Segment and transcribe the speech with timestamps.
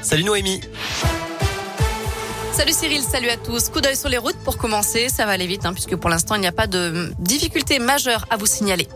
[0.00, 0.60] Salut Noémie.
[2.56, 3.68] Salut Cyril, salut à tous.
[3.68, 5.10] Coup d'œil sur les routes pour commencer.
[5.10, 8.24] Ça va aller vite, hein, puisque pour l'instant, il n'y a pas de difficultés majeures
[8.30, 8.88] à vous signaler.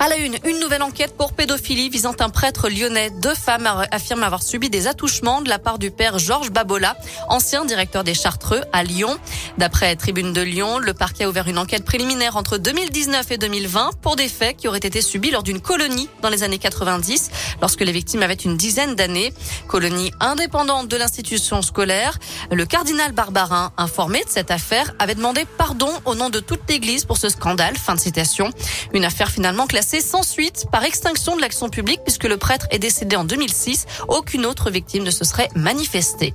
[0.00, 3.10] À la une, une nouvelle enquête pour pédophilie visant un prêtre lyonnais.
[3.10, 6.96] Deux femmes affirment avoir subi des attouchements de la part du père Georges Babola,
[7.28, 9.16] ancien directeur des Chartreux à Lyon.
[9.56, 13.90] D'après Tribune de Lyon, le parquet a ouvert une enquête préliminaire entre 2019 et 2020
[14.02, 17.30] pour des faits qui auraient été subis lors d'une colonie dans les années 90,
[17.60, 19.32] lorsque les victimes avaient une dizaine d'années.
[19.68, 22.18] Colonie indépendante de l'institution scolaire.
[22.50, 26.60] Le cardinal cardinal Barbarin, informé de cette affaire, avait demandé pardon au nom de toute
[26.66, 27.76] l'Église pour ce scandale.
[27.76, 28.50] Fin de citation.
[28.94, 32.78] Une affaire finalement classée sans suite par extinction de l'action publique puisque le prêtre est
[32.78, 33.84] décédé en 2006.
[34.08, 36.32] Aucune autre victime ne se serait manifestée.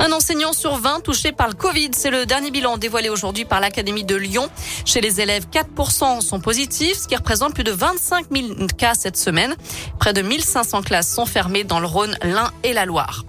[0.00, 3.60] Un enseignant sur 20 touché par le Covid, c'est le dernier bilan dévoilé aujourd'hui par
[3.60, 4.48] l'Académie de Lyon.
[4.84, 8.46] Chez les élèves, 4% sont positifs, ce qui représente plus de 25 000
[8.76, 9.54] cas cette semaine.
[10.00, 13.24] Près de 1500 classes sont fermées dans le Rhône, l'Ain et la Loire.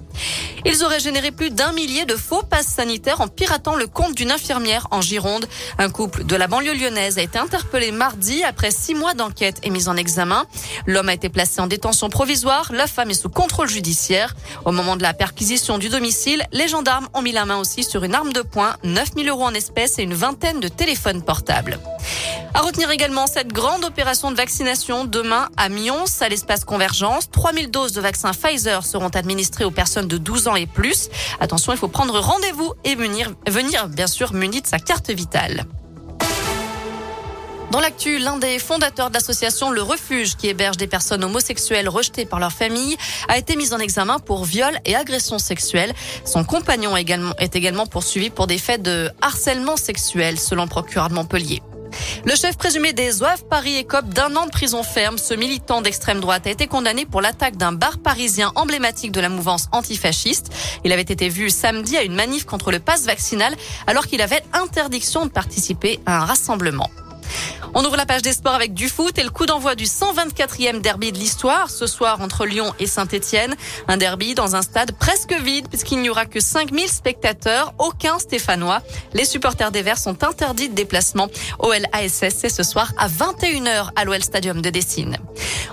[0.70, 4.32] Ils auraient généré plus d'un millier de faux passes sanitaires en piratant le compte d'une
[4.32, 5.48] infirmière en Gironde.
[5.78, 9.70] Un couple de la banlieue lyonnaise a été interpellé mardi après six mois d'enquête et
[9.70, 10.46] mise en examen.
[10.86, 12.70] L'homme a été placé en détention provisoire.
[12.74, 14.36] La femme est sous contrôle judiciaire.
[14.66, 18.04] Au moment de la perquisition du domicile, les gendarmes ont mis la main aussi sur
[18.04, 21.80] une arme de poing, 9000 euros en espèces et une vingtaine de téléphones portables.
[22.54, 27.30] À retenir également cette grande opération de vaccination demain à Mions, à l'espace Convergence.
[27.32, 31.10] 3000 doses de vaccin Pfizer seront administrées aux personnes de 12 ans et plus.
[31.40, 35.66] Attention, il faut prendre rendez-vous et venir, venir bien sûr muni de sa carte vitale.
[37.72, 42.26] Dans l'actu, l'un des fondateurs de l'association Le Refuge, qui héberge des personnes homosexuelles rejetées
[42.26, 45.94] par leur famille, a été mis en examen pour viol et agression sexuelle.
[46.24, 51.16] Son compagnon est également poursuivi pour des faits de harcèlement sexuel, selon le procureur de
[51.16, 51.62] Montpellier.
[52.26, 55.18] Le chef présumé des OAV Paris écope d'un an de prison ferme.
[55.18, 59.30] Ce militant d'extrême droite a été condamné pour l'attaque d'un bar parisien emblématique de la
[59.30, 60.52] mouvance antifasciste.
[60.84, 63.56] Il avait été vu samedi à une manif contre le passe vaccinal
[63.88, 66.90] alors qu'il avait interdiction de participer à un rassemblement.
[67.74, 70.82] On ouvre la page des sports avec du foot et le coup d'envoi du 124e
[70.82, 73.56] derby de l'histoire ce soir entre Lyon et Saint-Etienne.
[73.88, 78.82] Un derby dans un stade presque vide puisqu'il n'y aura que 5000 spectateurs, aucun stéphanois.
[79.14, 81.28] Les supporters des Verts sont interdits de déplacement.
[81.60, 85.18] OL ASS, c'est ce soir à 21h à l'OL Stadium de Dessine.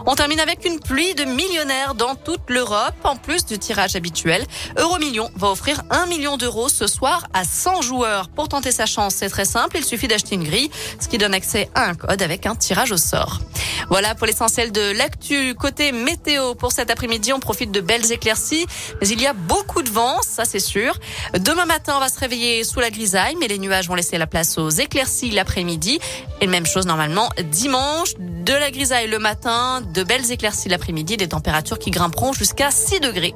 [0.07, 4.45] On termine avec une pluie de millionnaires dans toute l'Europe, en plus du tirage habituel.
[4.77, 8.29] Euromillion va offrir un million d'euros ce soir à 100 joueurs.
[8.29, 11.33] Pour tenter sa chance, c'est très simple, il suffit d'acheter une grille, ce qui donne
[11.33, 13.41] accès à un code avec un tirage au sort.
[13.89, 15.55] Voilà pour l'essentiel de l'actu.
[15.55, 18.67] Côté météo, pour cet après-midi, on profite de belles éclaircies,
[19.01, 20.99] mais il y a beaucoup de vent, ça c'est sûr.
[21.39, 24.27] Demain matin, on va se réveiller sous la grisaille, mais les nuages vont laisser la
[24.27, 25.99] place aux éclaircies l'après-midi.
[26.41, 31.29] Et même chose normalement dimanche, de la grisaille le matin, de belles éclaircies l'après-midi, des
[31.29, 33.35] températures qui grimperont jusqu'à 6 degrés.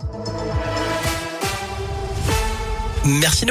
[3.04, 3.47] Merci